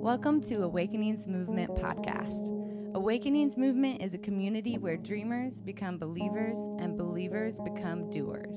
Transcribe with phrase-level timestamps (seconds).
[0.00, 2.94] Welcome to Awakenings Movement Podcast.
[2.94, 8.56] Awakenings Movement is a community where dreamers become believers and believers become doers.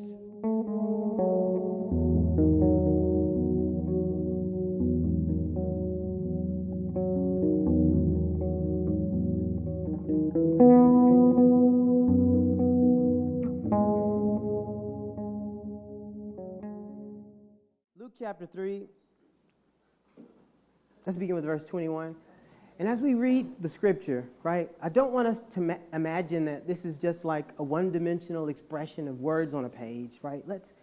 [17.97, 18.87] Luke chapter 3.
[21.05, 22.15] Let's begin with verse 21.
[22.79, 26.67] And as we read the scripture, right, I don't want us to ma- imagine that
[26.67, 30.43] this is just like a one dimensional expression of words on a page, right?
[30.47, 30.75] Let's,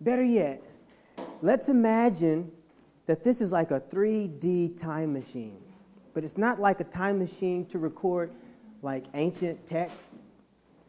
[0.00, 0.62] better yet,
[1.42, 2.52] let's imagine
[3.06, 5.58] that this is like a 3D time machine.
[6.14, 8.32] But it's not like a time machine to record
[8.82, 10.22] like ancient text.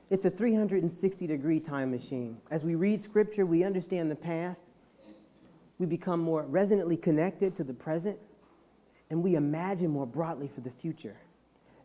[0.09, 2.37] It's a 360 degree time machine.
[2.49, 4.63] As we read scripture, we understand the past,
[5.79, 8.17] we become more resonantly connected to the present,
[9.09, 11.17] and we imagine more broadly for the future.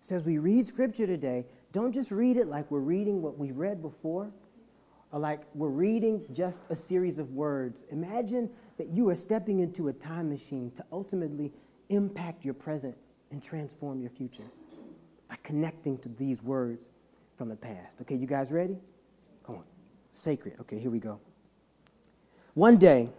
[0.01, 3.59] So as we read scripture today, don't just read it like we're reading what we've
[3.59, 4.33] read before
[5.13, 7.85] or like we're reading just a series of words.
[7.91, 11.53] Imagine that you are stepping into a time machine to ultimately
[11.91, 12.97] impact your present
[13.31, 14.51] and transform your future
[15.29, 16.89] by connecting to these words
[17.37, 18.01] from the past.
[18.01, 18.79] Okay, you guys ready?
[19.47, 19.65] Come on.
[20.11, 20.57] Sacred.
[20.61, 21.21] Okay, here we go.
[22.55, 23.11] One day,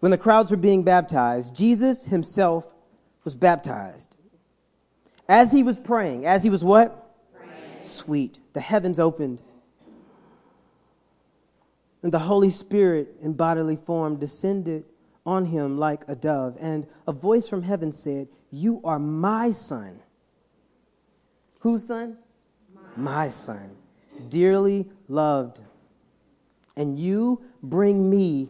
[0.00, 2.72] when the crowds were being baptized, Jesus himself
[3.24, 4.16] was baptized.
[5.28, 7.14] As he was praying, as he was what?
[7.34, 7.82] Praying.
[7.82, 8.38] Sweet.
[8.52, 9.42] The heavens opened.
[12.02, 14.84] And the Holy Spirit in bodily form descended
[15.24, 16.56] on him like a dove.
[16.60, 20.00] And a voice from heaven said, You are my son.
[21.60, 22.18] Whose son?
[22.96, 23.76] my son,
[24.28, 25.60] dearly loved,
[26.76, 28.48] and you bring me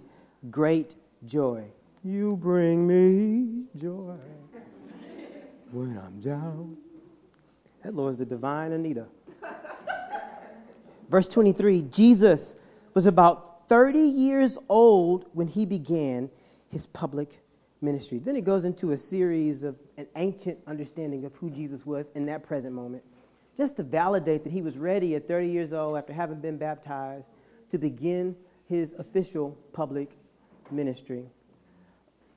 [0.50, 0.94] great
[1.26, 1.64] joy.
[2.04, 4.16] You bring me joy
[5.72, 6.76] when I'm down.
[7.82, 9.06] That Lord's the divine Anita.
[11.08, 12.56] Verse 23 Jesus
[12.94, 16.30] was about 30 years old when he began
[16.70, 17.42] his public
[17.80, 18.18] ministry.
[18.18, 22.26] Then it goes into a series of an ancient understanding of who Jesus was in
[22.26, 23.02] that present moment
[23.56, 27.32] just to validate that he was ready at 30 years old after having been baptized
[27.70, 28.36] to begin
[28.68, 30.10] his official public
[30.70, 31.26] ministry.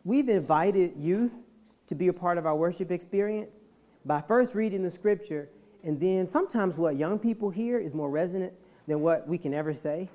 [0.04, 1.44] We've invited youth
[1.88, 3.64] to be a part of our worship experience
[4.06, 5.50] by first reading the scripture,
[5.84, 8.54] and then sometimes what young people hear is more resonant
[8.88, 10.10] than what we can ever say.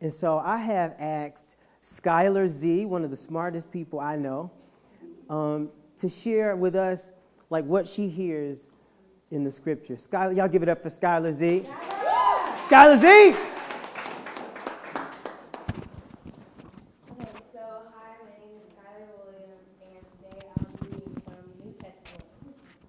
[0.00, 4.50] And so I have asked Skylar Z, one of the smartest people I know,
[5.28, 7.12] um, to share with us
[7.50, 8.70] like what she hears
[9.30, 9.94] in the scripture.
[9.94, 11.64] Skylar, y'all give it up for Skylar Z.
[12.66, 13.06] Skylar Z!
[13.06, 13.36] Okay,
[17.52, 17.62] so
[17.94, 22.26] hi, my name is Skylar Williams, and today I'll be reading from the New Testament.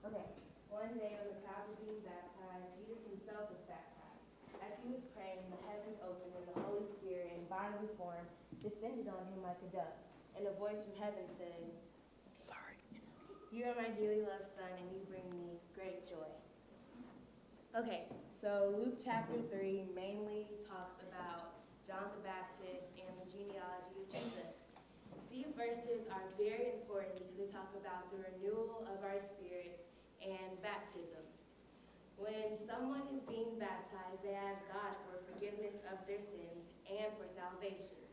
[0.05, 0.27] Okay,
[0.69, 4.21] one day when the crowds were being baptized, Jesus himself was baptized.
[4.61, 8.25] As he was praying, the heavens opened, and the Holy Spirit, in bodily form,
[8.61, 10.01] descended on him like a dove.
[10.37, 11.69] And a voice from heaven said,
[12.33, 12.79] Sorry.
[13.51, 16.31] You are my dearly loved Son, and you bring me great joy.
[17.75, 24.07] Okay, so Luke chapter 3 mainly talks about John the Baptist and the genealogy of
[24.07, 24.71] Jesus.
[25.31, 29.87] These verses are very important because they talk about the renewal of our spirits
[30.19, 31.23] and baptism.
[32.19, 37.27] When someone is being baptized, they ask God for forgiveness of their sins and for
[37.27, 38.10] salvation.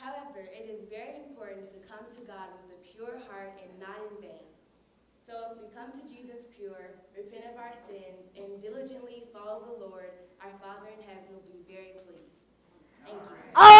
[0.00, 4.00] However, it is very important to come to God with a pure heart and not
[4.08, 4.48] in vain.
[5.20, 9.76] So if we come to Jesus pure, repent of our sins, and diligently follow the
[9.84, 10.08] Lord,
[10.40, 12.48] our Father in heaven will be very pleased.
[13.04, 13.52] Thank you.
[13.56, 13.76] Oh!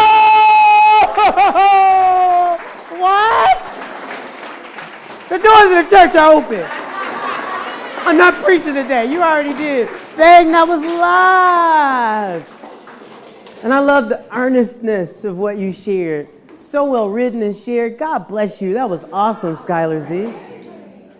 [2.91, 3.63] What?
[5.29, 6.65] The doors of the church are open.
[8.05, 9.05] I'm not preaching today.
[9.11, 9.87] You already did.
[10.17, 12.60] Dang, that was live.
[13.63, 16.27] And I love the earnestness of what you shared.
[16.55, 17.99] So well written and shared.
[17.99, 18.73] God bless you.
[18.73, 20.33] That was awesome, Skylar Z.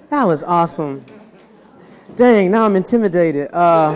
[0.09, 1.05] That was awesome.
[2.15, 3.49] Dang, now I'm intimidated.
[3.53, 3.93] Uh,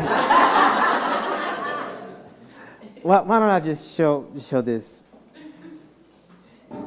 [3.02, 5.06] why, why don't I just show show this?
[6.70, 6.78] My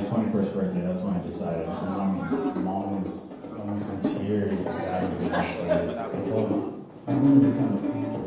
[0.00, 1.68] 21st birthday, that's when I decided.
[1.68, 4.58] I'm mom was almost in tears.
[4.60, 5.98] Dad was devastated.
[5.98, 8.24] I told him, I'm going to become a painter.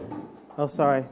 [0.57, 1.05] Oh, sorry.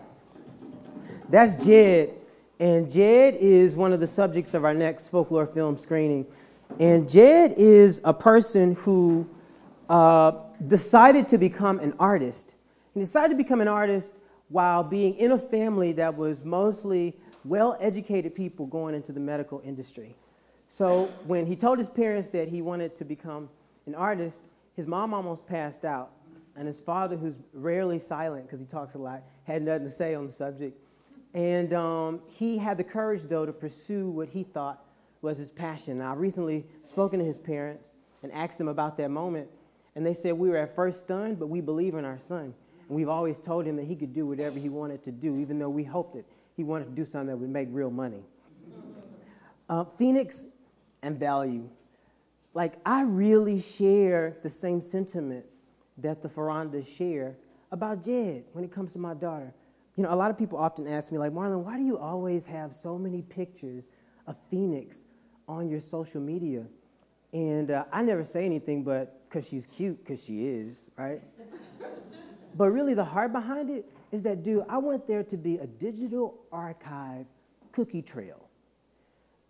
[1.30, 2.14] That's Jed.
[2.60, 6.26] And Jed is one of the subjects of our next folklore film screening.
[6.80, 9.28] And Jed is a person who
[9.90, 10.32] uh,
[10.66, 12.56] decided to become an artist.
[12.94, 17.78] He decided to become an artist while being in a family that was mostly well
[17.80, 20.16] educated people going into the medical industry.
[20.68, 23.50] So when he told his parents that he wanted to become
[23.86, 26.12] an artist, his mom almost passed out.
[26.56, 30.16] And his father, who's rarely silent because he talks a lot, had nothing to say
[30.16, 30.80] on the subject.
[31.36, 34.82] And um, he had the courage, though, to pursue what he thought
[35.22, 35.98] was his passion.
[35.98, 39.50] Now, I've recently spoken to his parents and asked them about that moment.
[39.96, 42.54] And they said, We were at first stunned, but we believe in our son.
[42.88, 45.60] And we've always told him that he could do whatever he wanted to do, even
[45.60, 48.24] though we hoped that he wanted to do something that would make real money.
[49.68, 50.48] Uh, Phoenix
[51.02, 51.70] and value.
[52.54, 55.46] Like, I really share the same sentiment
[55.98, 57.36] that the Farandas share
[57.74, 59.54] about Jed when it comes to my daughter.
[59.96, 62.46] You know, a lot of people often ask me, like, Marlon, why do you always
[62.46, 63.92] have so many pictures
[64.28, 65.06] of Phoenix
[65.48, 66.66] on your social media?
[67.32, 71.22] And uh, I never say anything but because she's cute, because she is, right?
[72.56, 75.68] but really, the heart behind it is that, dude, I want there to be a
[75.68, 77.26] digital archive
[77.72, 78.50] cookie trail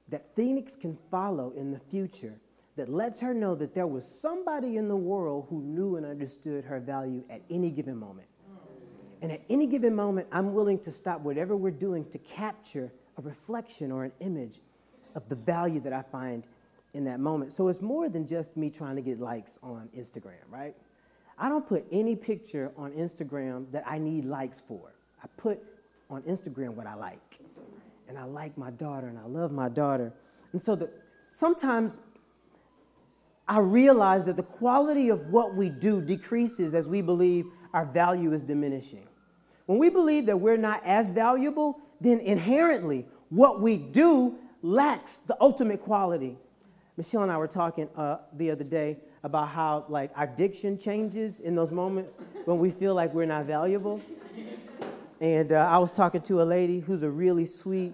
[0.10, 2.40] that Phoenix can follow in the future
[2.76, 6.66] that lets her know that there was somebody in the world who knew and understood
[6.66, 8.28] her value at any given moment.
[9.22, 13.22] And at any given moment, I'm willing to stop whatever we're doing to capture a
[13.22, 14.60] reflection or an image
[15.16, 16.46] of the value that I find
[16.94, 17.52] in that moment.
[17.52, 20.76] So it's more than just me trying to get likes on Instagram, right?
[21.38, 24.94] I don't put any picture on Instagram that I need likes for.
[25.24, 25.60] I put
[26.10, 27.40] on Instagram what I like.
[28.08, 30.14] And I like my daughter and I love my daughter.
[30.52, 30.90] And so that
[31.32, 32.00] sometimes
[33.48, 38.32] I realize that the quality of what we do decreases as we believe our value
[38.32, 39.06] is diminishing.
[39.66, 45.36] When we believe that we're not as valuable, then inherently what we do lacks the
[45.42, 46.38] ultimate quality.
[46.96, 51.42] Michelle and I were talking uh, the other day about how like our diction changes
[51.42, 54.02] in those moments when we feel like we're not valuable.
[55.20, 57.94] And uh, I was talking to a lady who's a really sweet,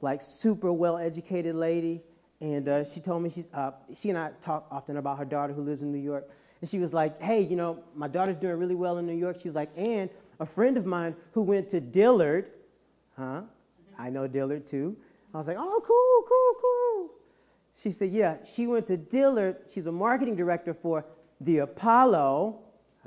[0.00, 2.00] like super well educated lady.
[2.40, 5.52] And uh, she told me she's, uh, she and I talk often about her daughter
[5.52, 6.26] who lives in New York.
[6.60, 9.40] And she was like, hey, you know, my daughter's doing really well in New York.
[9.40, 12.50] She was like, and a friend of mine who went to Dillard,
[13.16, 13.42] huh?
[13.98, 14.96] I know Dillard too.
[15.32, 17.10] I was like, oh, cool, cool, cool.
[17.82, 19.56] She said, yeah, she went to Dillard.
[19.72, 21.04] She's a marketing director for
[21.40, 22.58] the Apollo.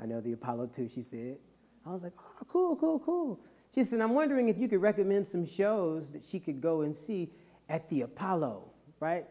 [0.02, 1.38] I know the Apollo too, she said.
[1.86, 3.40] I was like, oh, cool, cool, cool.
[3.74, 6.94] She said, I'm wondering if you could recommend some shows that she could go and
[6.94, 7.30] see
[7.68, 8.70] at the Apollo,
[9.00, 9.26] right?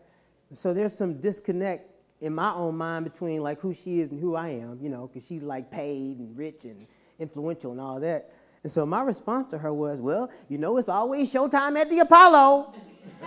[0.54, 1.93] So there's some disconnect
[2.24, 5.08] in my own mind between like who she is and who I am, you know,
[5.08, 6.88] because she's like paid and rich and
[7.20, 8.32] influential and all that.
[8.64, 12.00] And so my response to her was, well, you know, it's always showtime at the
[12.00, 12.74] Apollo.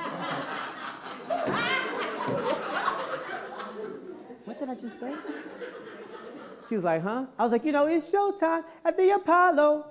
[4.47, 5.15] what did I just say?
[6.69, 7.27] She was like, huh?
[7.39, 9.87] I was like, you know, it's showtime at the Apollo.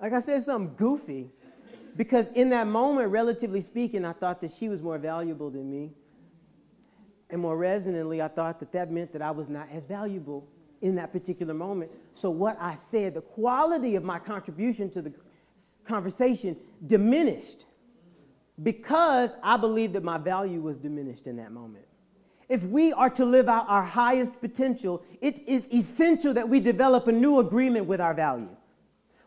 [0.00, 1.30] like I said, something goofy.
[1.96, 5.92] Because in that moment, relatively speaking, I thought that she was more valuable than me.
[7.30, 10.46] And more resonantly, I thought that that meant that I was not as valuable
[10.80, 11.92] in that particular moment.
[12.14, 15.12] So, what I said, the quality of my contribution to the
[15.84, 17.64] conversation diminished
[18.62, 21.86] because I believed that my value was diminished in that moment.
[22.48, 27.06] If we are to live out our highest potential, it is essential that we develop
[27.06, 28.54] a new agreement with our value.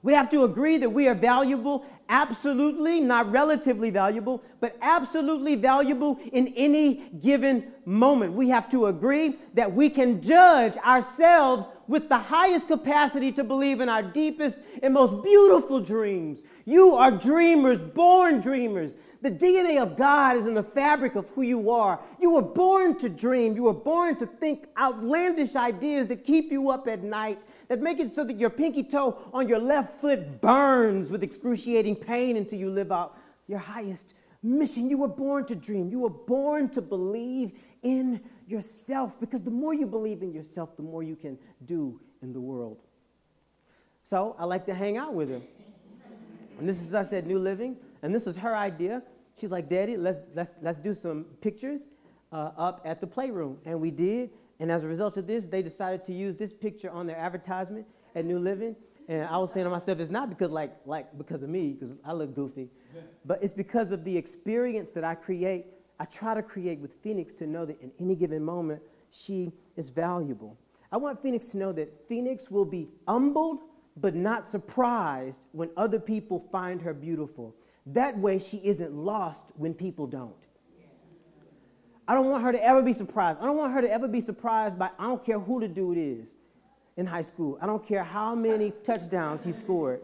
[0.05, 6.19] We have to agree that we are valuable, absolutely, not relatively valuable, but absolutely valuable
[6.31, 8.33] in any given moment.
[8.33, 13.81] We have to agree that we can judge ourselves with the highest capacity to believe
[13.81, 16.43] in our deepest and most beautiful dreams.
[16.65, 18.97] You are dreamers, born dreamers.
[19.23, 21.99] The DNA of God is in the fabric of who you are.
[22.21, 23.55] You were born to dream.
[23.55, 27.99] You were born to think outlandish ideas that keep you up at night that make
[27.99, 32.59] it so that your pinky toe on your left foot burns with excruciating pain until
[32.59, 33.17] you live out
[33.47, 34.89] your highest mission.
[34.89, 35.89] You were born to dream.
[35.89, 40.83] You were born to believe in yourself because the more you believe in yourself, the
[40.83, 42.81] more you can do in the world.
[44.03, 45.41] So I like to hang out with her.
[46.59, 49.03] And this is us at New Living, and this was her idea.
[49.39, 51.89] She's like, Daddy, let's, let's, let's do some pictures
[52.31, 53.57] uh, up at the playroom.
[53.65, 54.29] And we did.
[54.59, 57.85] And as a result of this, they decided to use this picture on their advertisement
[58.15, 58.75] at New Living.
[59.07, 61.95] And I was saying to myself, it's not because like like because of me, because
[62.03, 62.69] I look goofy,
[63.23, 65.65] but it's because of the experience that I create.
[65.99, 68.81] I try to create with Phoenix to know that in any given moment
[69.11, 70.57] she is valuable.
[70.91, 73.59] I want Phoenix to know that Phoenix will be humbled
[73.97, 77.55] but not surprised when other people find her beautiful.
[77.85, 80.47] That way she isn't lost when people don't.
[82.07, 83.41] I don't want her to ever be surprised.
[83.41, 85.97] I don't want her to ever be surprised by, I don't care who the dude
[85.97, 86.35] is
[86.97, 87.57] in high school.
[87.61, 90.01] I don't care how many touchdowns he scored.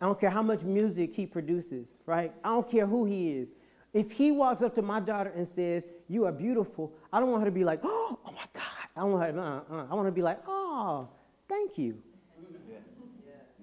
[0.00, 2.32] I don't care how much music he produces, right?
[2.44, 3.52] I don't care who he is.
[3.92, 7.42] If he walks up to my daughter and says, You are beautiful, I don't want
[7.42, 8.64] her to be like, Oh, my God.
[8.96, 11.08] I want her, uh, uh, I want her to be like, Oh,
[11.48, 12.02] thank you.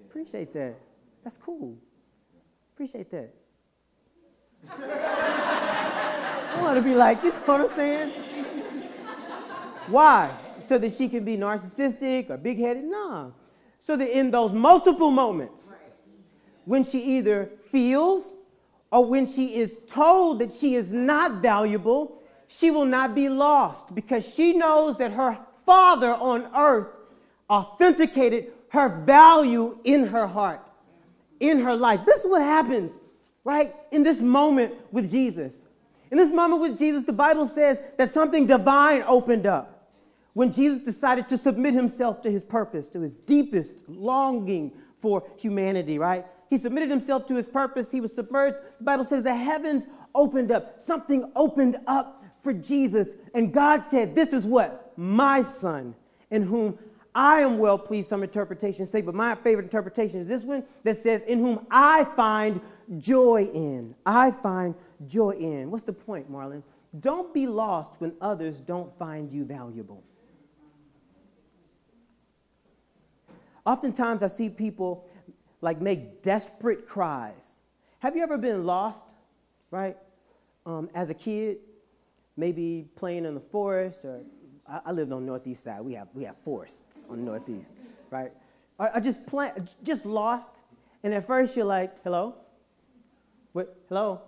[0.10, 0.76] Appreciate that.
[1.24, 1.78] That's cool.
[2.74, 3.34] Appreciate that.
[6.56, 8.12] I want to be like, you know what I'm saying?
[9.88, 10.36] Why?
[10.60, 12.86] So that she can be narcissistic or big headed?
[12.86, 13.34] No.
[13.80, 15.74] So that in those multiple moments,
[16.64, 18.36] when she either feels
[18.92, 23.94] or when she is told that she is not valuable, she will not be lost
[23.94, 26.88] because she knows that her father on earth
[27.50, 30.66] authenticated her value in her heart,
[31.40, 32.02] in her life.
[32.06, 33.00] This is what happens,
[33.44, 35.66] right, in this moment with Jesus.
[36.12, 39.90] In this moment with Jesus, the Bible says that something divine opened up
[40.34, 45.98] when Jesus decided to submit himself to his purpose, to his deepest longing for humanity,
[45.98, 46.26] right?
[46.50, 47.92] He submitted himself to his purpose.
[47.92, 48.56] He was submerged.
[48.78, 50.80] The Bible says the heavens opened up.
[50.80, 53.16] Something opened up for Jesus.
[53.34, 54.94] And God said, This is what?
[54.98, 55.96] My son,
[56.30, 56.78] in whom
[57.16, 60.98] I am well pleased, some interpretations say, but my favorite interpretation is this one that
[60.98, 62.60] says, In whom I find
[63.00, 63.96] joy in.
[64.06, 65.72] I find joy in.
[65.72, 66.64] What's the point, Marlon?
[67.00, 70.04] Don't be lost when others don't find you valuable.
[73.66, 75.06] Oftentimes, I see people
[75.62, 77.56] like make desperate cries.
[78.00, 79.14] Have you ever been lost,
[79.72, 79.98] right?
[80.66, 81.58] Um, as a kid,
[82.38, 84.22] maybe playing in the forest, or
[84.68, 85.82] I, I lived on Northeast side.
[85.82, 87.74] We have we have forests on Northeast,
[88.10, 88.32] right?
[88.78, 89.52] I, just play,
[89.84, 90.62] just lost,
[91.02, 92.36] and at first you're like, "Hello,
[93.54, 93.76] what?
[93.88, 94.22] Hello,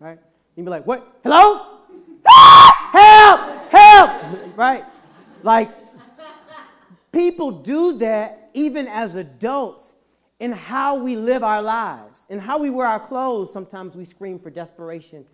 [0.00, 0.18] right?
[0.56, 1.18] You'd be like, what?
[1.22, 1.80] Hello?
[2.26, 2.88] Ah!
[2.92, 3.70] Help!
[3.70, 4.56] Help!
[4.56, 4.84] Right?
[5.42, 5.70] Like,
[7.12, 9.94] people do that even as adults
[10.40, 13.52] in how we live our lives, in how we wear our clothes.
[13.52, 15.24] Sometimes we scream for desperation.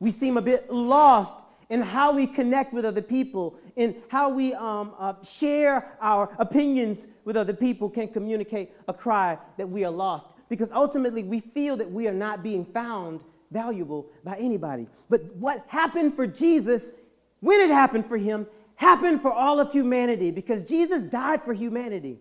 [0.00, 4.54] We seem a bit lost in how we connect with other people, in how we
[4.54, 9.90] um, uh, share our opinions with other people, can communicate a cry that we are
[9.90, 10.34] lost.
[10.48, 14.86] Because ultimately, we feel that we are not being found valuable by anybody.
[15.08, 16.92] But what happened for Jesus,
[17.40, 22.18] when it happened for him, happened for all of humanity because Jesus died for humanity.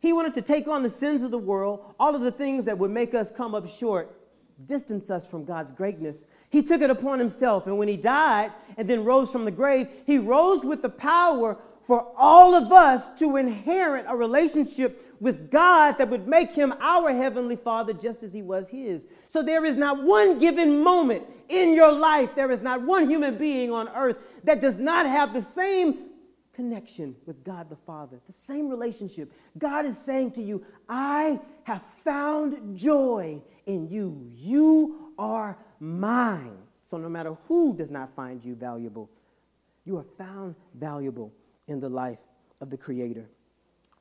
[0.00, 2.78] He wanted to take on the sins of the world, all of the things that
[2.78, 4.14] would make us come up short,
[4.64, 6.26] distance us from God's greatness.
[6.50, 7.66] He took it upon himself.
[7.66, 11.58] And when he died and then rose from the grave, he rose with the power
[11.82, 17.12] for all of us to inherit a relationship with God that would make him our
[17.12, 19.06] heavenly Father just as he was his.
[19.26, 23.36] So there is not one given moment in your life, there is not one human
[23.36, 26.08] being on earth that does not have the same
[26.54, 29.32] connection with God the Father, the same relationship.
[29.56, 34.28] God is saying to you, I have found joy in you.
[34.34, 36.58] You are mine.
[36.82, 39.08] So no matter who does not find you valuable,
[39.84, 41.32] you are found valuable
[41.68, 42.20] in the life
[42.60, 43.28] of the Creator.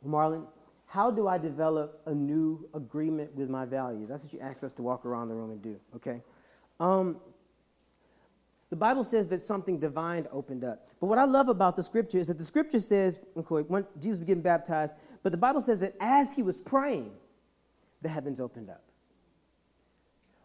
[0.06, 0.48] Marlon,
[0.88, 4.08] how do I develop a new agreement with my value?
[4.08, 6.22] That's what you ask us to walk around the room and do, okay?
[6.80, 7.18] Um,
[8.70, 10.88] the Bible says that something divine opened up.
[11.00, 14.20] But what I love about the scripture is that the scripture says, okay, when Jesus
[14.20, 17.12] was getting baptized, but the Bible says that as he was praying,
[18.02, 18.84] the heavens opened up.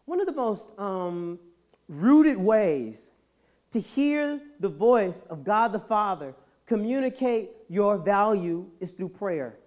[0.05, 1.39] One of the most um,
[1.87, 3.13] rooted ways
[3.71, 6.35] to hear the voice of God the Father
[6.65, 9.57] communicate your value is through prayer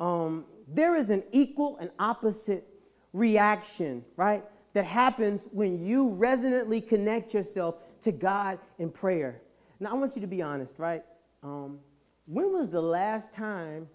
[0.00, 2.66] um, there is an equal and opposite
[3.12, 9.42] reaction, right, that happens when you resonantly connect yourself to God in prayer.
[9.78, 11.02] Now, I want you to be honest, right?
[11.42, 11.78] Um,
[12.26, 13.88] when was the last time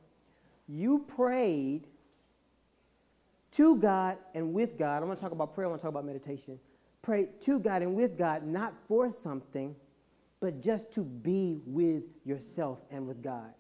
[0.67, 1.87] you prayed
[3.51, 4.97] to God and with God?
[4.97, 6.59] I'm going to talk about prayer, I want to talk about meditation.
[7.01, 9.75] Pray to God and with God, not for something,
[10.39, 13.53] but just to be with yourself and with God.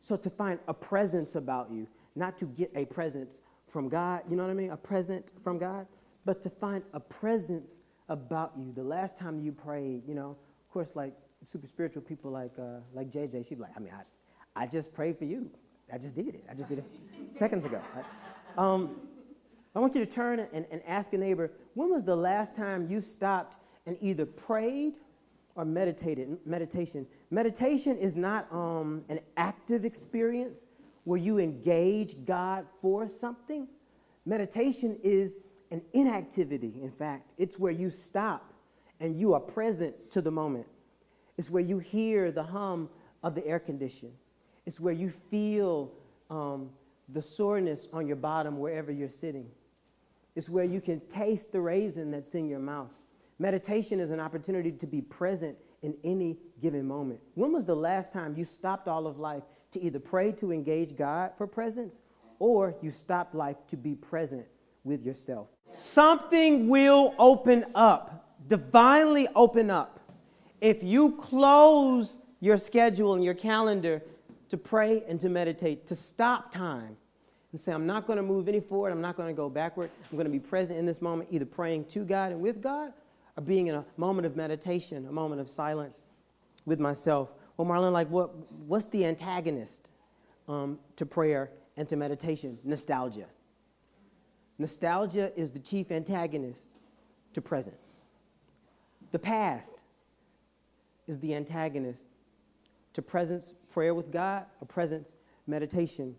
[0.00, 4.36] So to find a presence about you, not to get a presence from God, you
[4.36, 4.70] know what I mean?
[4.70, 5.86] A present from God,
[6.24, 8.72] but to find a presence about you.
[8.72, 11.14] The last time you prayed, you know, of course, like
[11.44, 14.92] super spiritual people like uh, like JJ, she'd be like, I mean, I, I just
[14.92, 15.50] prayed for you.
[15.92, 16.44] I just did it.
[16.50, 16.84] I just did it
[17.30, 17.80] seconds ago.
[17.94, 18.04] Right?
[18.58, 18.96] Um,
[19.74, 22.88] I want you to turn and, and ask a neighbor, when was the last time
[22.88, 24.94] you stopped and either prayed
[25.54, 26.38] or meditated.
[26.44, 27.06] Meditation.
[27.30, 30.66] Meditation is not um, an active experience
[31.04, 33.68] where you engage God for something.
[34.26, 35.38] Meditation is
[35.70, 37.32] an inactivity, in fact.
[37.38, 38.52] It's where you stop
[38.98, 40.66] and you are present to the moment.
[41.38, 42.90] It's where you hear the hum
[43.22, 44.12] of the air condition.
[44.66, 45.92] It's where you feel
[46.28, 46.70] um,
[47.08, 49.48] the soreness on your bottom wherever you're sitting.
[50.36, 52.90] It's where you can taste the raisin that's in your mouth.
[53.38, 57.20] Meditation is an opportunity to be present in any given moment.
[57.34, 60.96] When was the last time you stopped all of life to either pray to engage
[60.96, 62.00] God for presence
[62.38, 64.46] or you stopped life to be present
[64.84, 65.50] with yourself?
[65.72, 70.00] Something will open up, divinely open up.
[70.60, 74.02] If you close your schedule and your calendar
[74.48, 76.96] to pray and to meditate, to stop time
[77.52, 79.90] and say, I'm not going to move any forward, I'm not going to go backward.
[80.10, 82.92] I'm going to be present in this moment, either praying to God and with God
[83.36, 86.00] or being in a moment of meditation, a moment of silence
[86.64, 87.32] with myself.
[87.56, 88.34] Well, Marlon, like, what,
[88.66, 89.88] what's the antagonist
[90.48, 92.58] um, to prayer and to meditation?
[92.64, 93.26] Nostalgia.
[94.58, 96.68] Nostalgia is the chief antagonist
[97.32, 97.86] to presence.
[99.12, 99.82] The past
[101.06, 102.04] is the antagonist
[102.92, 106.14] to presence, prayer with God, or presence, meditation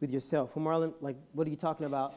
[0.00, 0.56] with yourself.
[0.56, 2.14] Well, Marlon, like, what are you talking about?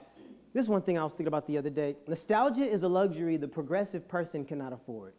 [0.54, 1.98] This is one thing I was thinking about the other day.
[2.08, 5.14] Nostalgia is a luxury the progressive person cannot afford.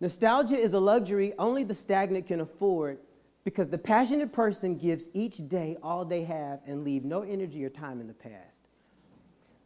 [0.00, 2.98] Nostalgia is a luxury only the stagnant can afford
[3.44, 7.70] because the passionate person gives each day all they have and leave no energy or
[7.70, 8.60] time in the past.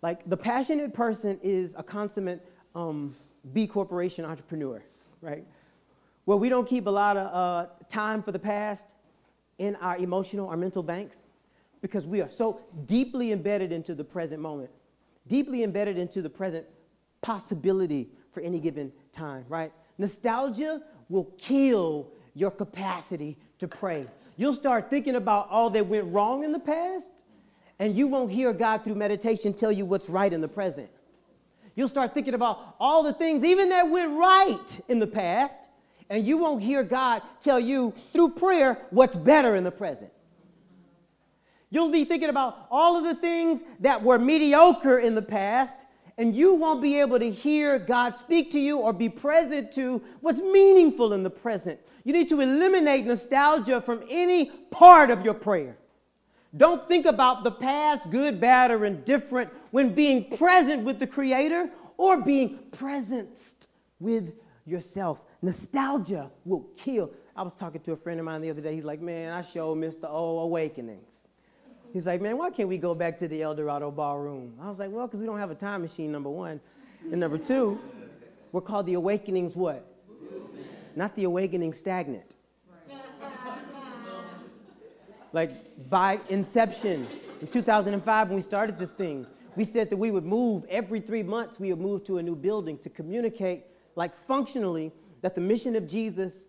[0.03, 3.17] Like the passionate person is a consummate um,
[3.53, 4.83] B corporation entrepreneur,
[5.21, 5.45] right?
[6.27, 8.95] Well, we don't keep a lot of uh, time for the past
[9.59, 11.23] in our emotional, our mental banks,
[11.81, 14.71] because we are so deeply embedded into the present moment,
[15.27, 16.67] deeply embedded into the present
[17.21, 19.73] possibility for any given time, right?
[19.99, 24.07] Nostalgia will kill your capacity to pray.
[24.37, 27.11] You'll start thinking about all that went wrong in the past,
[27.79, 30.89] and you won't hear God through meditation tell you what's right in the present.
[31.75, 35.69] You'll start thinking about all the things, even that went right in the past,
[36.09, 40.11] and you won't hear God tell you through prayer what's better in the present.
[41.71, 45.87] You'll be thinking about all of the things that were mediocre in the past,
[46.21, 50.03] and you won't be able to hear God speak to you or be present to
[50.21, 51.81] what's meaningful in the present.
[52.05, 55.79] You need to eliminate nostalgia from any part of your prayer.
[56.55, 61.71] Don't think about the past, good, bad, or indifferent, when being present with the Creator
[61.97, 63.67] or being presenced
[63.99, 64.35] with
[64.67, 65.25] yourself.
[65.41, 67.13] Nostalgia will kill.
[67.35, 68.75] I was talking to a friend of mine the other day.
[68.75, 71.29] He's like, Man, I missed the old awakenings.
[71.93, 74.55] He's like, Man, why can't we go back to the Eldorado ballroom?
[74.61, 76.61] I was like, Well, because we don't have a time machine, number one.
[77.11, 77.79] And number two,
[78.53, 79.87] we're called the awakenings what?
[80.97, 82.37] Not the awakening stagnant.
[85.33, 87.07] like by inception,
[87.41, 89.27] in 2005, when we started this thing,
[89.57, 92.37] we said that we would move every three months, we would move to a new
[92.37, 93.65] building to communicate,
[93.97, 96.47] like functionally, that the mission of Jesus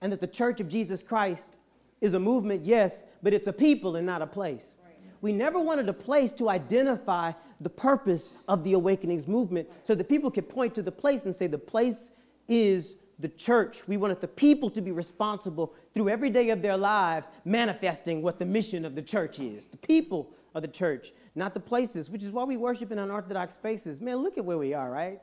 [0.00, 1.58] and that the church of Jesus Christ
[2.00, 4.76] is a movement, yes, but it's a people and not a place.
[5.22, 10.08] We never wanted a place to identify the purpose of the awakenings movement so that
[10.08, 12.10] people could point to the place and say the place
[12.48, 13.82] is the church.
[13.86, 18.38] We wanted the people to be responsible through every day of their lives, manifesting what
[18.38, 19.66] the mission of the church is.
[19.66, 23.54] The people of the church, not the places, which is why we worship in unorthodox
[23.54, 24.00] spaces.
[24.00, 25.20] Man, look at where we are, right?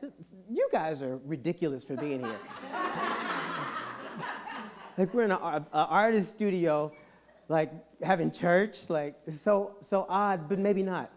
[0.50, 2.40] You guys are ridiculous for being here.
[4.98, 6.92] like we're in an artist studio,
[7.50, 11.12] like having church, like so so odd, but maybe not.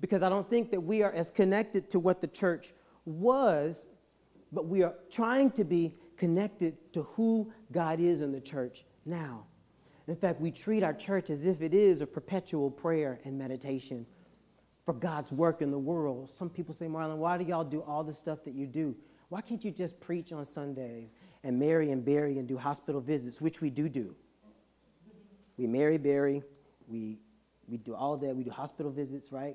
[0.00, 3.84] Because I don't think that we are as connected to what the church was
[4.52, 9.44] but we are trying to be connected to who God is in the church now.
[10.08, 14.06] In fact, we treat our church as if it is a perpetual prayer and meditation
[14.84, 16.30] for God's work in the world.
[16.30, 18.94] Some people say, Marlon, why do y'all do all the stuff that you do?
[19.36, 23.38] Why can't you just preach on Sundays and marry and bury and do hospital visits,
[23.38, 24.16] which we do do?
[25.58, 26.42] We marry, bury,
[26.88, 27.18] we,
[27.68, 28.34] we do all that.
[28.34, 29.54] We do hospital visits, right?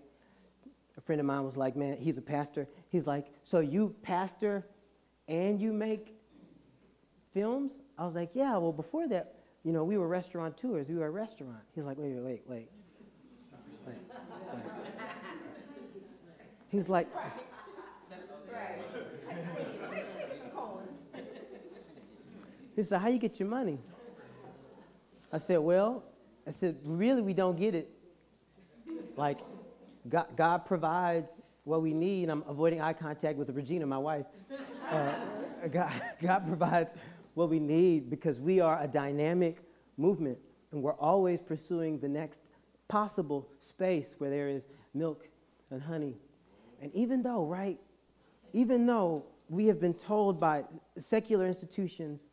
[0.97, 2.67] A friend of mine was like, man, he's a pastor.
[2.89, 4.67] He's like, so you pastor
[5.27, 6.15] and you make
[7.33, 7.79] films?
[7.97, 10.89] I was like, yeah, well, before that, you know, we were restaurateurs.
[10.89, 11.63] We were a restaurant.
[11.73, 12.69] He's like, wait, wait, wait, wait.
[13.87, 13.97] wait,
[14.53, 14.65] wait.
[16.69, 17.07] He's like,
[22.75, 23.79] he said, how you get your money?
[25.31, 26.03] I said, well,
[26.47, 27.89] I said, really, we don't get it.
[29.15, 29.39] Like,
[30.09, 31.31] God, God provides
[31.63, 32.29] what we need.
[32.29, 34.25] I'm avoiding eye contact with Regina, my wife.
[34.89, 35.13] Uh,
[35.71, 36.93] God, God provides
[37.33, 39.63] what we need because we are a dynamic
[39.97, 40.37] movement
[40.71, 42.49] and we're always pursuing the next
[42.87, 45.27] possible space where there is milk
[45.69, 46.17] and honey.
[46.81, 47.79] And even though, right,
[48.53, 50.63] even though we have been told by
[50.97, 52.29] secular institutions,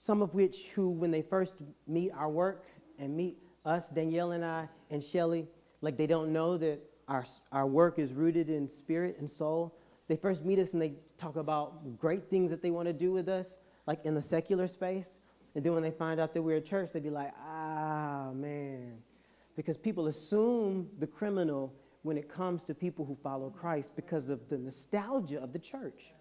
[0.00, 1.54] some of which who, when they first
[1.88, 2.66] meet our work
[3.00, 5.48] and meet us, Danielle and I, and Shelly,
[5.80, 9.76] like they don't know that our, our work is rooted in spirit and soul.
[10.06, 13.10] They first meet us and they talk about great things that they want to do
[13.10, 13.56] with us,
[13.88, 15.18] like in the secular space.
[15.56, 18.98] And then when they find out that we're a church, they'd be like, ah, man.
[19.56, 24.48] Because people assume the criminal when it comes to people who follow Christ because of
[24.48, 26.14] the nostalgia of the church.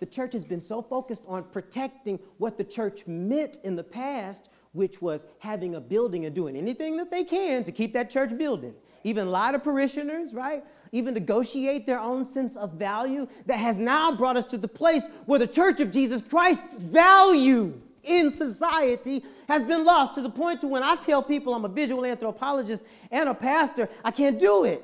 [0.00, 4.48] The church has been so focused on protecting what the church meant in the past,
[4.72, 8.36] which was having a building and doing anything that they can to keep that church
[8.36, 8.74] building.
[9.04, 10.64] Even lie to parishioners, right?
[10.92, 15.04] Even negotiate their own sense of value that has now brought us to the place
[15.26, 20.60] where the church of Jesus Christ's value in society has been lost to the point
[20.62, 24.64] to when I tell people I'm a visual anthropologist and a pastor, I can't do
[24.64, 24.82] it.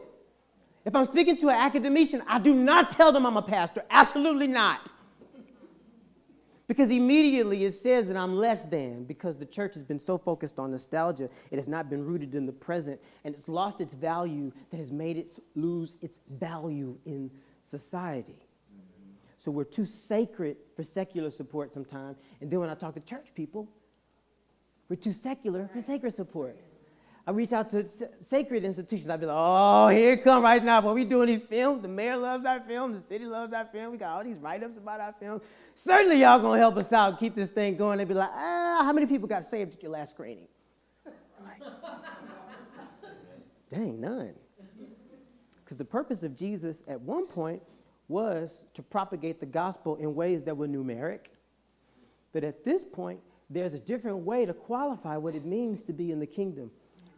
[0.84, 3.84] If I'm speaking to an academician, I do not tell them I'm a pastor.
[3.90, 4.92] Absolutely not.
[6.66, 10.58] Because immediately it says that I'm less than because the church has been so focused
[10.58, 14.50] on nostalgia, it has not been rooted in the present, and it's lost its value
[14.70, 17.30] that has made it lose its value in
[17.62, 18.46] society.
[19.36, 22.16] So we're too sacred for secular support sometimes.
[22.40, 23.68] And then when I talk to church people,
[24.88, 26.56] we're too secular for sacred support.
[27.26, 27.86] I reach out to
[28.20, 29.08] sacred institutions.
[29.08, 30.82] I'd be like, oh, here it come right now.
[30.82, 33.92] When we doing these films, the mayor loves our film, the city loves our film.
[33.92, 35.40] We got all these write-ups about our film.
[35.74, 37.96] Certainly y'all gonna help us out, keep this thing going.
[37.96, 40.48] They'd be like, ah, how many people got saved at your last screening?
[41.42, 41.62] Like,
[43.70, 44.34] Dang, none.
[45.64, 47.62] Because the purpose of Jesus at one point
[48.06, 51.20] was to propagate the gospel in ways that were numeric.
[52.32, 56.12] But at this point, there's a different way to qualify what it means to be
[56.12, 56.70] in the kingdom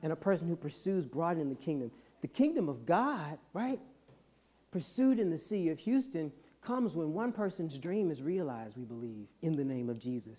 [0.06, 1.90] and a person who pursues broadening the kingdom.
[2.20, 3.80] The kingdom of God, right,
[4.70, 6.30] pursued in the city of Houston
[6.62, 10.38] comes when one person's dream is realized, we believe, in the name of Jesus.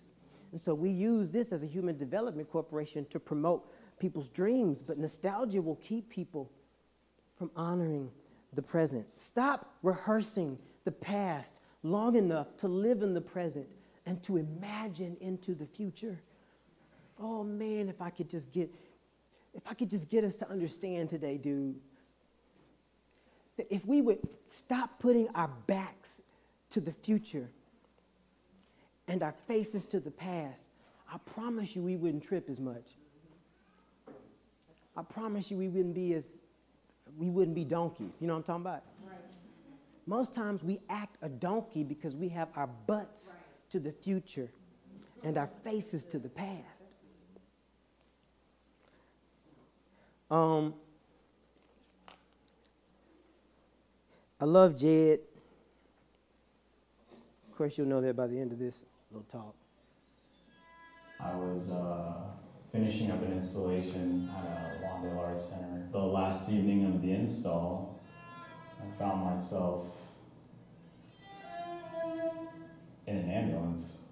[0.52, 4.96] And so we use this as a human development corporation to promote people's dreams, but
[4.96, 6.50] nostalgia will keep people
[7.36, 8.10] from honoring
[8.54, 9.04] the present.
[9.16, 13.66] Stop rehearsing the past long enough to live in the present
[14.06, 16.22] and to imagine into the future.
[17.20, 18.72] Oh man, if I could just get
[19.54, 21.76] if I could just get us to understand today, dude,
[23.56, 26.22] that if we would stop putting our backs
[26.70, 27.48] to the future
[29.06, 30.70] and our faces to the past,
[31.12, 32.96] I promise you we wouldn't trip as much.
[34.96, 36.24] I promise you we wouldn't be as
[37.16, 38.18] we wouldn't be donkeys.
[38.20, 38.82] You know what I'm talking about?
[39.04, 39.16] Right.
[40.06, 43.36] Most times we act a donkey because we have our butts right.
[43.70, 44.50] to the future
[45.24, 46.77] and our faces to the past.
[50.30, 50.74] Um,
[54.40, 55.20] I love Jed.
[57.50, 59.54] Of course, you'll know that by the end of this little talk.
[61.20, 62.12] I was uh,
[62.70, 65.88] finishing up an installation at a Lawndale Art Center.
[65.90, 67.98] The last evening of the install,
[68.80, 69.86] I found myself
[73.06, 74.02] in an ambulance.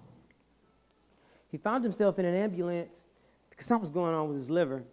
[1.49, 3.03] He found himself in an ambulance
[3.49, 4.83] because something was going on with his liver.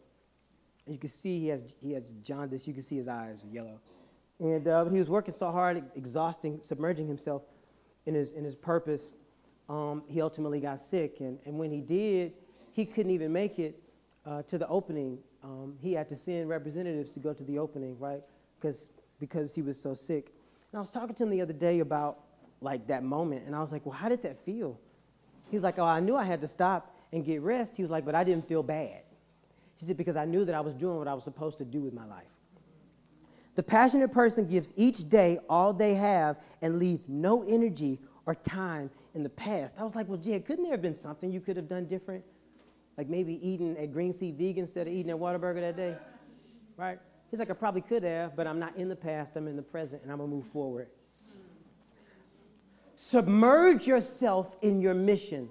[0.87, 2.66] You can see he has, he has jaundice.
[2.66, 3.81] You can see his eyes are yellow.
[4.38, 7.42] And uh, he was working so hard, exhausting, submerging himself
[8.07, 9.14] in his, in his purpose.
[9.68, 11.20] Um, he ultimately got sick.
[11.20, 12.33] And, and when he did,
[12.73, 13.81] he couldn't even make it
[14.27, 15.18] uh, to the opening.
[15.42, 18.23] Um, he had to send representatives to go to the opening, right?
[18.61, 20.33] Because because he was so sick.
[20.73, 22.18] And I was talking to him the other day about
[22.61, 24.79] like that moment, and I was like, "Well, how did that feel?"
[25.51, 28.05] He's like, "Oh, I knew I had to stop and get rest." He was like,
[28.05, 29.04] "But I didn't feel bad."
[29.85, 31.94] Said, because I knew that I was doing what I was supposed to do with
[31.94, 32.27] my life.
[33.55, 38.90] The passionate person gives each day all they have and leave no energy or time
[39.14, 39.77] in the past.
[39.79, 42.25] I was like, well, Jed, couldn't there have been something you could have done different?
[42.97, 45.97] Like maybe eating at Green Seed Vegan instead of eating at Whataburger that day?
[46.77, 46.99] Right?
[47.31, 49.62] He's like, I probably could have, but I'm not in the past, I'm in the
[49.62, 50.88] present, and I'm gonna move forward.
[52.97, 55.49] Submerge yourself in your mission.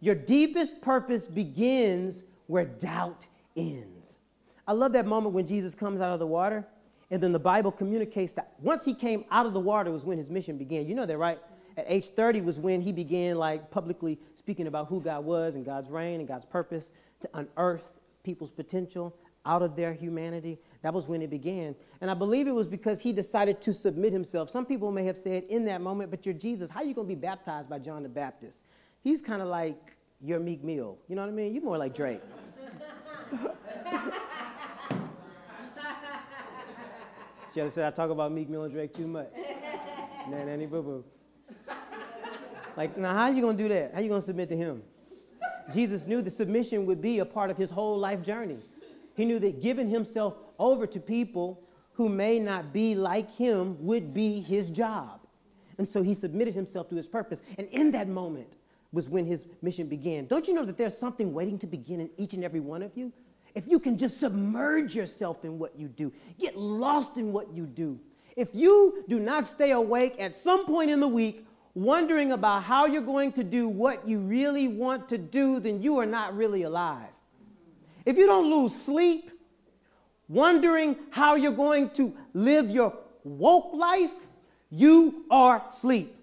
[0.00, 4.18] Your deepest purpose begins where doubt ends.
[4.66, 6.66] I love that moment when Jesus comes out of the water,
[7.10, 10.18] and then the Bible communicates that once he came out of the water was when
[10.18, 10.86] his mission began.
[10.86, 11.38] You know that, right?
[11.76, 15.64] At age 30 was when he began like publicly speaking about who God was and
[15.64, 17.90] God's reign and God's purpose to unearth
[18.22, 20.58] people's potential out of their humanity.
[20.82, 21.74] That was when it began.
[22.00, 24.50] And I believe it was because he decided to submit himself.
[24.50, 26.70] Some people may have said in that moment, but you're Jesus.
[26.70, 28.64] How are you going to be baptized by John the Baptist?
[29.02, 30.98] He's kind of like your Meek Mill.
[31.08, 31.52] You know what I mean?
[31.52, 32.20] You're more like Drake.
[37.54, 39.28] Shelly said I talk about Meek Mill and Drake too much.
[40.28, 41.04] Nah, nanny boo boo.
[42.76, 43.92] Like, now how are you gonna do that?
[43.94, 44.82] How you gonna submit to him?
[45.72, 48.56] Jesus knew the submission would be a part of his whole life journey.
[49.14, 51.62] He knew that giving himself over to people
[51.94, 55.20] who may not be like him would be his job.
[55.78, 57.42] And so he submitted himself to his purpose.
[57.58, 58.54] And in that moment
[58.92, 60.26] was when his mission began.
[60.26, 62.96] Don't you know that there's something waiting to begin in each and every one of
[62.96, 63.12] you?
[63.54, 67.66] If you can just submerge yourself in what you do, get lost in what you
[67.66, 68.00] do.
[68.36, 72.86] If you do not stay awake at some point in the week wondering about how
[72.86, 76.62] you're going to do what you really want to do, then you are not really
[76.62, 77.08] alive.
[78.04, 79.30] If you don't lose sleep
[80.28, 84.12] wondering how you're going to live your woke life,
[84.70, 86.16] you are asleep.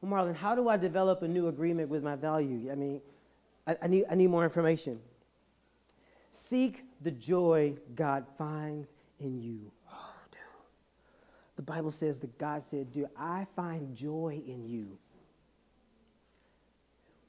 [0.00, 2.70] Well, Marlon, how do I develop a new agreement with my value?
[2.70, 3.00] I mean,
[3.66, 5.00] I, I, need, I need more information.
[6.34, 9.70] Seek the joy God finds in you.
[9.90, 10.40] Oh, dude.
[11.56, 14.98] The Bible says that God said, Do I find joy in you?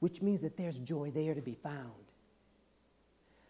[0.00, 1.92] Which means that there's joy there to be found.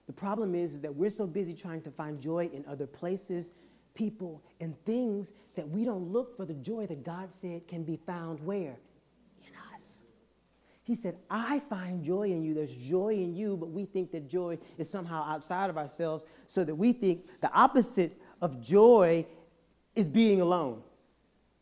[0.06, 3.50] The problem is, is that we're so busy trying to find joy in other places,
[3.94, 7.96] people, and things that we don't look for the joy that God said can be
[7.96, 8.76] found where?
[10.86, 12.54] He said, I find joy in you.
[12.54, 16.62] There's joy in you, but we think that joy is somehow outside of ourselves, so
[16.62, 19.26] that we think the opposite of joy
[19.96, 20.82] is being alone,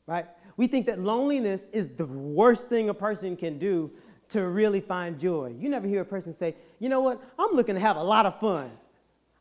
[0.06, 0.26] right?
[0.58, 3.90] We think that loneliness is the worst thing a person can do
[4.28, 5.54] to really find joy.
[5.58, 8.26] You never hear a person say, you know what, I'm looking to have a lot
[8.26, 8.70] of fun.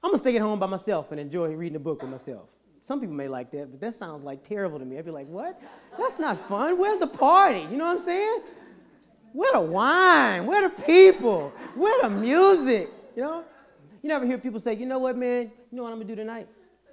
[0.02, 2.48] I'm gonna stay at home by myself and enjoy reading a book with myself.
[2.84, 4.98] Some people may like that, but that sounds like terrible to me.
[4.98, 5.62] I'd be like, what?
[5.98, 6.80] That's not fun.
[6.80, 7.68] Where's the party?
[7.70, 8.40] You know what I'm saying?
[9.34, 10.46] Where the wine?
[10.46, 11.52] Where the people?
[11.76, 12.90] Where the music?
[13.16, 13.44] You know?
[14.02, 15.52] You never hear people say, you know what, man?
[15.72, 16.48] You know what I'm gonna do tonight?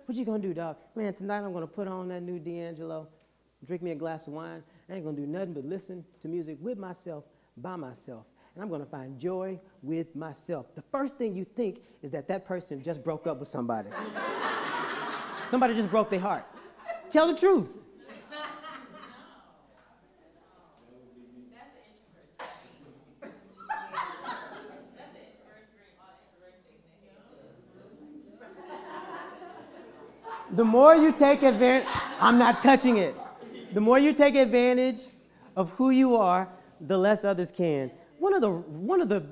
[0.07, 0.77] What you gonna do, dog?
[0.97, 3.09] Man, tonight I'm gonna put on that new D'Angelo,
[3.65, 4.63] drink me a glass of wine.
[4.89, 7.25] I ain't gonna do nothing but listen to music with myself
[7.57, 8.25] by myself.
[8.55, 10.67] And I'm to find joy with myself.
[10.75, 13.91] The first thing you think is that that person just broke up with somebody.
[15.51, 16.45] somebody just broke their heart.
[17.11, 17.69] Tell the truth.
[30.61, 31.89] The more you take advantage,
[32.21, 33.17] I'm not touching it.
[33.73, 35.01] The more you take advantage
[35.57, 36.51] of who you are,
[36.83, 37.91] the less others can.
[38.19, 39.25] One of the, one of the,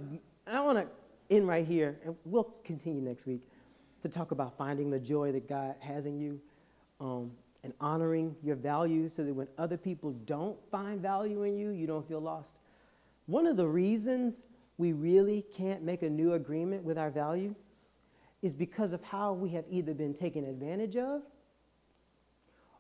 [0.46, 0.86] I want to
[1.28, 3.42] end right here, and we'll continue next week
[4.00, 6.40] to talk about finding the joy that God has in you
[6.98, 7.30] um,
[7.62, 11.86] and honoring your value so that when other people don't find value in you, you
[11.86, 12.54] don't feel lost.
[13.26, 14.40] One of the reasons
[14.78, 17.54] we really can't make a new agreement with our value
[18.42, 21.22] is because of how we have either been taken advantage of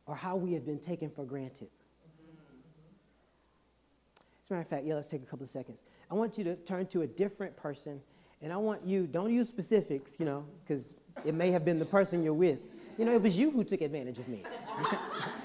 [0.06, 1.68] or how we have been taken for granted.
[4.48, 5.82] As a matter of fact, yeah, let's take a couple of seconds.
[6.10, 8.00] I want you to turn to a different person,
[8.40, 10.94] and I want you, don't use specifics, you know, because
[11.24, 12.60] it may have been the person you're with.
[12.96, 14.44] You know, it was you who took advantage of me.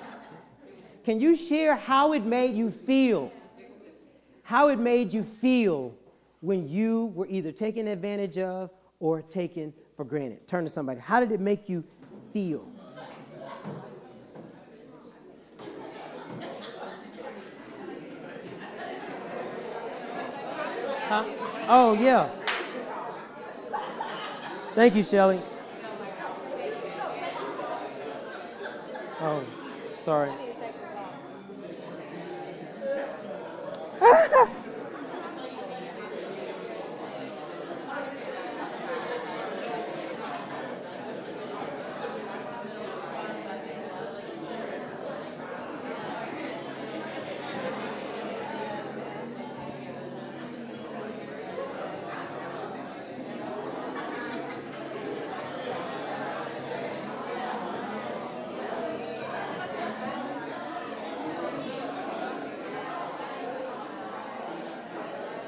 [1.03, 3.31] Can you share how it made you feel?
[4.43, 5.93] How it made you feel
[6.39, 10.47] when you were either taken advantage of or taken for granted?
[10.47, 10.99] Turn to somebody.
[10.99, 11.83] How did it make you
[12.31, 12.67] feel?
[21.07, 21.23] Huh?
[21.67, 22.29] Oh, yeah.
[24.73, 25.39] Thank you, Shelly.
[29.21, 29.43] Oh,
[29.99, 30.31] sorry.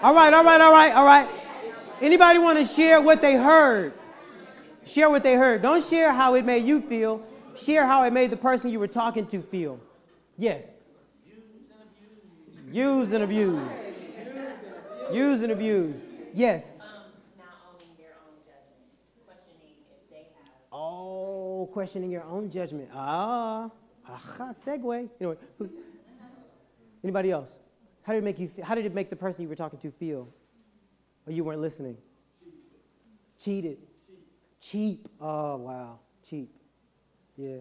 [0.06, 1.28] All right, all right, all right, all right.
[2.00, 3.92] Anybody want to share what they heard?
[4.86, 5.64] Share what they heard.
[5.64, 7.24] Don't share how it made you feel.
[7.58, 9.80] Share how it made the person you were talking to feel.
[10.38, 10.76] Yes.
[12.72, 13.60] Used and abused.
[15.12, 16.10] Used and abused.
[16.36, 16.70] Yes.
[16.80, 16.86] Um
[17.40, 19.26] not owning your own judgment.
[19.26, 22.90] Questioning if they have Oh, questioning your own judgment.
[22.94, 23.72] Ah,
[24.08, 25.10] aha, segue.
[25.20, 25.38] Anyway,
[27.04, 27.58] anybody else?
[28.06, 28.52] How did it make you?
[28.64, 30.28] How did it make the person you were talking to feel?
[31.26, 31.98] Or you weren't listening?
[33.40, 33.80] Cheated.
[34.62, 35.04] Cheap.
[35.04, 35.10] Cheap.
[35.20, 36.52] Oh wow, cheap.
[37.36, 37.58] Yeah.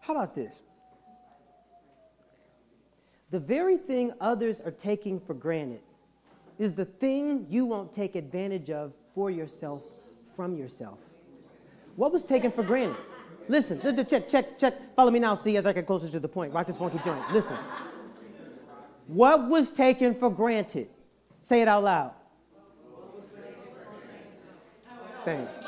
[0.00, 0.62] How about this?
[3.30, 5.82] The very thing others are taking for granted
[6.58, 9.82] is the thing you won't take advantage of for yourself
[10.34, 10.98] from yourself.
[11.94, 12.96] What was taken for granted?
[13.48, 14.94] Listen, check, check, check.
[14.94, 16.52] Follow me now, see, as I get closer to the point.
[16.52, 17.22] Rock this funky joint.
[17.32, 17.56] Listen.
[19.06, 20.88] What was taken for granted?
[21.42, 22.12] Say it out loud.
[25.24, 25.64] Thanks.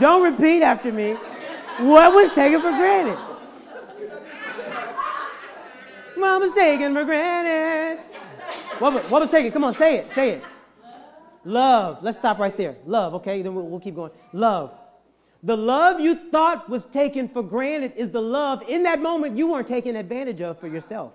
[0.00, 1.12] Don't repeat after me.
[1.78, 3.18] What was taken for granted?
[6.16, 8.00] What was taken for granted?
[8.78, 9.52] What, what was taken?
[9.52, 10.10] Come on, say it.
[10.10, 10.42] Say it.
[11.44, 12.02] Love.
[12.02, 12.76] Let's stop right there.
[12.86, 13.42] Love, okay?
[13.42, 14.10] Then we'll, we'll keep going.
[14.32, 14.72] Love.
[15.44, 19.52] The love you thought was taken for granted is the love in that moment you
[19.52, 21.12] weren't taking advantage of for yourself.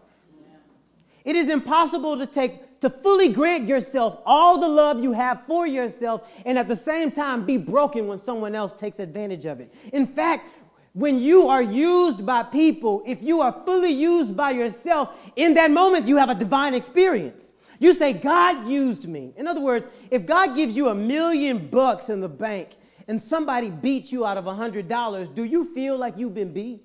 [1.26, 5.68] It is impossible to take to fully grant yourself all the love you have for
[5.68, 9.74] yourself and at the same time be broken when someone else takes advantage of it.
[9.92, 10.48] In fact,
[10.94, 15.72] when you are used by people, if you are fully used by yourself, in that
[15.72, 17.52] moment you have a divine experience.
[17.80, 19.34] You say, God used me.
[19.38, 22.70] In other words, if God gives you a million bucks in the bank
[23.10, 26.54] and somebody beats you out of a hundred dollars, do you feel like you've been
[26.54, 26.84] beat?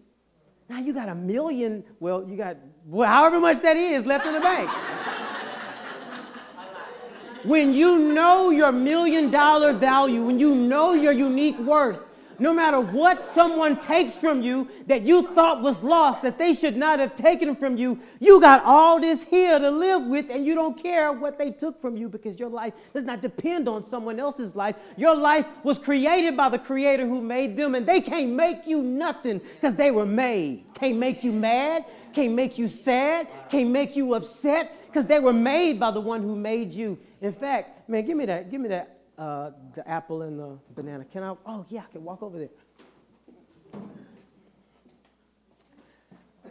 [0.70, 2.56] Now you got a million, well, you got
[2.86, 4.70] well, however much that is left in the bank.
[7.44, 12.00] when you know your million dollar value, when you know your unique worth,
[12.38, 16.76] no matter what someone takes from you that you thought was lost, that they should
[16.76, 20.54] not have taken from you, you got all this here to live with, and you
[20.54, 24.18] don't care what they took from you because your life does not depend on someone
[24.18, 24.76] else's life.
[24.96, 28.82] Your life was created by the Creator who made them, and they can't make you
[28.82, 30.64] nothing because they were made.
[30.74, 35.32] Can't make you mad, can't make you sad, can't make you upset because they were
[35.32, 36.98] made by the one who made you.
[37.20, 41.04] In fact, man, give me that, give me that uh, the apple and the banana.
[41.04, 41.34] Can I?
[41.46, 42.48] Oh, yeah, I can walk over there.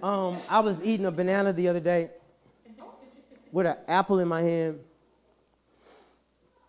[0.01, 2.09] Um, I was eating a banana the other day
[3.53, 4.79] with an apple in my hand.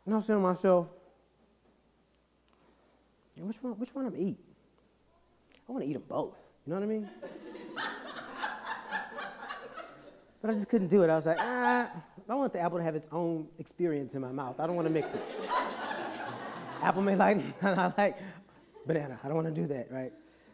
[0.04, 0.87] And I was saying to myself,
[3.40, 4.38] which one, which one I'm eat?
[5.68, 6.37] I want to eat them both.
[6.66, 7.11] You know what I mean?
[10.40, 11.11] but I just couldn't do it.
[11.11, 11.90] I was like, ah,
[12.28, 14.61] I want the apple to have its own experience in my mouth.
[14.61, 15.22] I don't want to mix it.
[16.85, 18.18] Apple may like, and I like
[18.87, 19.18] banana.
[19.23, 20.12] I don't want to do that, right?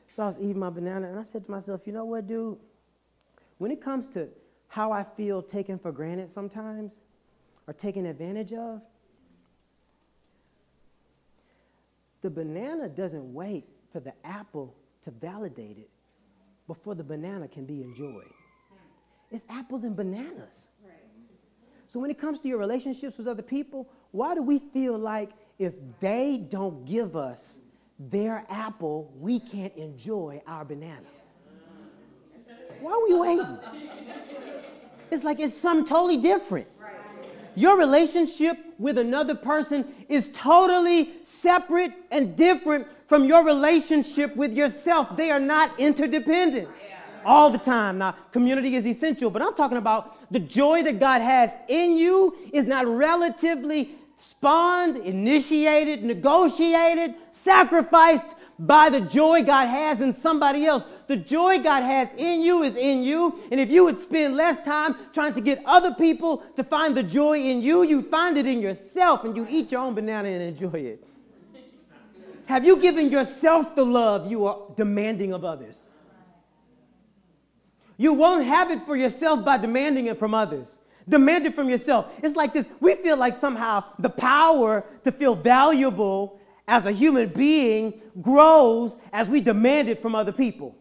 [0.09, 2.59] So I was eating my banana, and I said to myself, you know what, dude?
[3.59, 4.29] When it comes to
[4.69, 6.95] how I feel taken for granted sometimes,
[7.67, 8.81] or taken advantage of,
[12.23, 15.91] the banana doesn't wait for the apple to validate it
[16.67, 18.31] before the banana can be enjoyed.
[19.31, 20.69] It's apples and bananas.
[21.89, 25.31] So when it comes to your relationships with other people, why do we feel like
[25.61, 27.59] if they don't give us
[27.99, 31.07] their apple, we can't enjoy our banana?
[32.81, 33.59] Why are we waiting?
[35.11, 36.67] It's like it's something totally different.
[37.55, 45.15] Your relationship with another person is totally separate and different from your relationship with yourself.
[45.15, 46.71] They are not interdependent
[47.23, 47.99] all the time.
[47.99, 52.35] Now, community is essential, but I'm talking about the joy that God has in you
[52.51, 53.91] is not relatively
[54.21, 60.85] spawned, initiated, negotiated, sacrificed by the joy God has in somebody else.
[61.07, 63.43] The joy God has in you is in you.
[63.51, 67.03] And if you would spend less time trying to get other people to find the
[67.03, 70.43] joy in you, you'd find it in yourself and you'd eat your own banana and
[70.43, 71.05] enjoy it.
[72.45, 75.87] Have you given yourself the love you are demanding of others?
[77.97, 80.79] You won't have it for yourself by demanding it from others.
[81.11, 82.07] Demand it from yourself.
[82.23, 87.29] It's like this we feel like somehow the power to feel valuable as a human
[87.29, 90.77] being grows as we demand it from other people.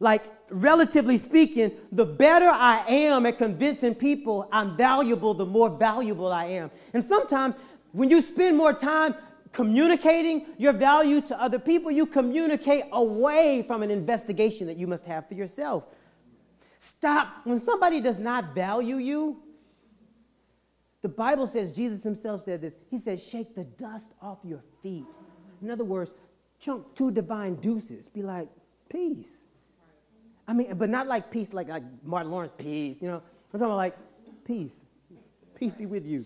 [0.00, 6.32] Like, relatively speaking, the better I am at convincing people I'm valuable, the more valuable
[6.32, 6.70] I am.
[6.92, 7.54] And sometimes
[7.92, 9.14] when you spend more time
[9.52, 15.06] communicating your value to other people, you communicate away from an investigation that you must
[15.06, 15.86] have for yourself.
[16.80, 17.28] Stop.
[17.44, 19.43] When somebody does not value you,
[21.04, 22.78] the Bible says, Jesus himself said this.
[22.90, 25.04] He says, shake the dust off your feet.
[25.60, 26.14] In other words,
[26.58, 28.08] chunk two divine deuces.
[28.08, 28.48] Be like,
[28.88, 29.46] peace.
[30.48, 33.02] I mean, but not like peace, like, like Martin Lawrence, peace.
[33.02, 33.98] You know, I'm talking about like
[34.46, 34.86] peace.
[35.54, 36.24] Peace be with you.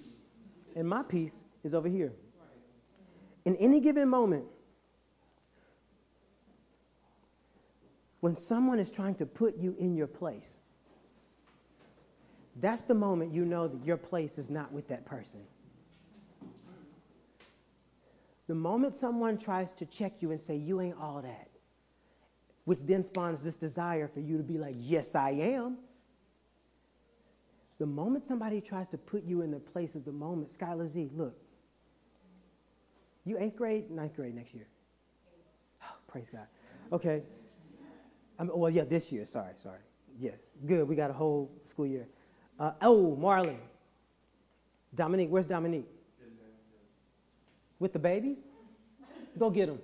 [0.77, 2.13] And my peace is over here.
[3.47, 4.45] In any given moment,
[8.21, 10.57] when someone is trying to put you in your place,
[12.61, 15.41] that's the moment you know that your place is not with that person.
[18.47, 21.51] The moment someone tries to check you and say, You ain't all that,
[22.65, 25.77] which then spawns this desire for you to be like, Yes, I am.
[27.79, 30.51] The moment somebody tries to put you in their place is the moment.
[30.51, 31.37] Skylar Z, look.
[33.25, 34.67] You eighth grade, ninth grade next year.
[35.85, 36.47] Oh, praise God.
[36.91, 37.23] Okay.
[38.39, 39.27] I mean, well, yeah, this year.
[39.27, 39.81] Sorry, sorry.
[40.19, 40.89] Yes, good.
[40.89, 42.09] We got a whole school year.
[42.59, 43.57] Uh, oh, Marlon.
[44.95, 45.87] Dominique, where's Dominique?
[47.79, 48.39] With the babies?
[49.39, 49.79] Go get them.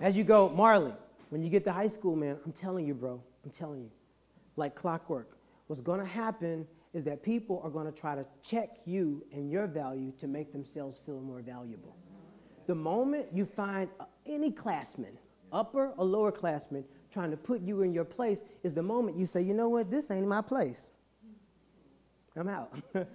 [0.00, 0.94] As you go, Marlon,
[1.28, 3.90] when you get to high school, man, I'm telling you, bro, I'm telling you,
[4.56, 5.36] like clockwork,
[5.66, 9.50] what's going to happen is that people are going to try to check you and
[9.50, 11.94] your value to make themselves feel more valuable.
[12.66, 13.90] The moment you find
[14.24, 15.18] any classman,
[15.52, 19.26] upper or lower classmen trying to put you in your place is the moment you
[19.26, 20.90] say, you know what, this ain't my place.
[22.36, 22.72] I'm out.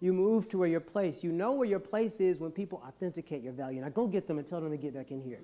[0.00, 1.22] you move to where your place.
[1.22, 3.80] You know where your place is when people authenticate your value.
[3.80, 5.40] Now go get them and tell them to get back in here.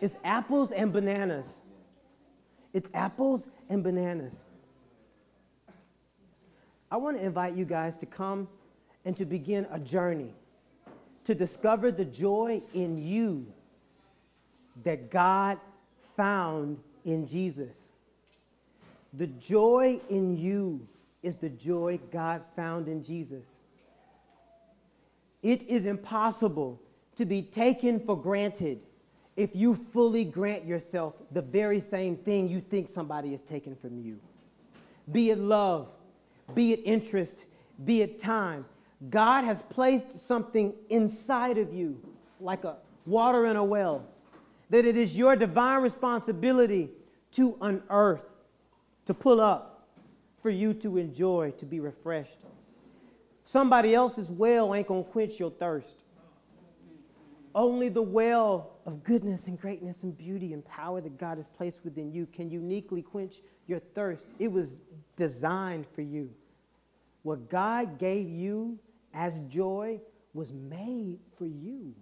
[0.00, 1.60] It's apples and bananas.
[2.72, 4.44] It's apples and bananas.
[6.90, 8.48] I want to invite you guys to come
[9.04, 10.34] and to begin a journey
[11.28, 13.52] to discover the joy in you
[14.82, 15.58] that God
[16.16, 17.92] found in Jesus.
[19.12, 20.88] The joy in you
[21.22, 23.60] is the joy God found in Jesus.
[25.42, 26.80] It is impossible
[27.16, 28.80] to be taken for granted
[29.36, 33.98] if you fully grant yourself the very same thing you think somebody is taking from
[33.98, 34.18] you.
[35.12, 35.92] Be it love,
[36.54, 37.44] be it interest,
[37.84, 38.64] be it time.
[39.10, 42.00] God has placed something inside of you,
[42.40, 42.76] like a
[43.06, 44.04] water in a well,
[44.70, 46.90] that it is your divine responsibility
[47.32, 48.22] to unearth,
[49.06, 49.88] to pull up,
[50.42, 52.38] for you to enjoy, to be refreshed.
[53.44, 56.04] Somebody else's well ain't gonna quench your thirst.
[57.54, 61.84] Only the well of goodness and greatness and beauty and power that God has placed
[61.84, 63.36] within you can uniquely quench
[63.66, 64.34] your thirst.
[64.38, 64.80] It was
[65.16, 66.30] designed for you.
[67.22, 68.78] What God gave you
[69.18, 70.00] as joy
[70.32, 71.92] was made for you.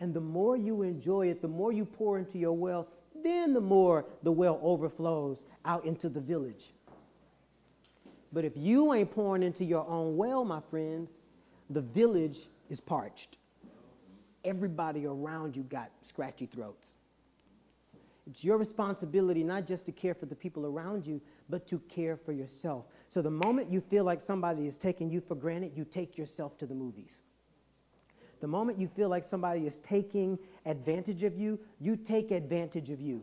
[0.00, 2.88] And the more you enjoy it, the more you pour into your well,
[3.24, 6.74] then the more the well overflows out into the village.
[8.32, 11.10] But if you ain't pouring into your own well, my friends,
[11.70, 13.38] the village is parched.
[14.44, 16.96] Everybody around you got scratchy throats.
[18.30, 22.16] It's your responsibility not just to care for the people around you, but to care
[22.16, 22.84] for yourself.
[23.10, 26.56] So the moment you feel like somebody is taking you for granted, you take yourself
[26.58, 27.24] to the movies.
[28.40, 33.00] The moment you feel like somebody is taking advantage of you, you take advantage of
[33.00, 33.20] you.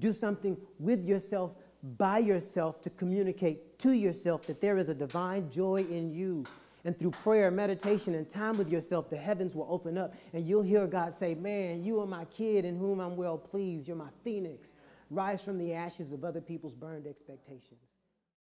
[0.00, 1.52] Do something with yourself,
[1.96, 6.44] by yourself, to communicate to yourself that there is a divine joy in you.
[6.84, 10.62] And through prayer, meditation, and time with yourself, the heavens will open up and you'll
[10.62, 13.86] hear God say, Man, you are my kid in whom I'm well pleased.
[13.86, 14.72] You're my phoenix.
[15.08, 17.80] Rise from the ashes of other people's burned expectations.